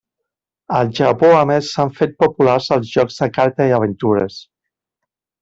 [0.77, 4.41] Al Japó a més s'han fet populars els jocs de carta i aventures.